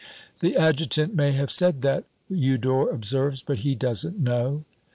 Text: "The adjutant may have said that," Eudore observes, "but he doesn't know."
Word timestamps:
"The 0.39 0.55
adjutant 0.57 1.13
may 1.13 1.31
have 1.33 1.51
said 1.51 1.83
that," 1.83 2.05
Eudore 2.27 2.89
observes, 2.89 3.43
"but 3.43 3.59
he 3.59 3.75
doesn't 3.75 4.17
know." 4.19 4.65